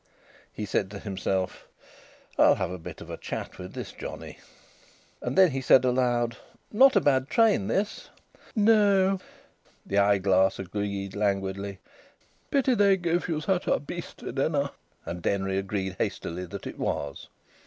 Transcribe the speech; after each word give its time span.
He 0.51 0.65
said 0.65 0.89
to 0.89 0.97
himself: 0.99 1.67
"I'll 2.35 2.55
have 2.55 2.71
a 2.71 2.79
bit 2.79 3.01
of 3.01 3.11
a 3.11 3.17
chat 3.17 3.59
with 3.59 3.73
this 3.75 3.91
johnny." 3.91 4.39
And 5.21 5.37
then 5.37 5.51
he 5.51 5.61
said 5.61 5.85
aloud: 5.85 6.37
"Not 6.71 6.95
a 6.95 6.99
bad 6.99 7.29
train 7.29 7.67
this!" 7.67 8.09
"No!" 8.55 9.19
the 9.85 9.99
eyeglass 9.99 10.57
agreed 10.57 11.15
languidly. 11.15 11.77
"Pity 12.49 12.73
they 12.73 12.97
give 12.97 13.27
you 13.27 13.41
such 13.41 13.67
a 13.67 13.79
beastly 13.79 14.31
dinner!" 14.31 14.71
And 15.05 15.21
Denry 15.21 15.59
agreed 15.59 15.97
hastily 15.99 16.45
that 16.45 16.65
it 16.65 16.79
was. 16.79 17.27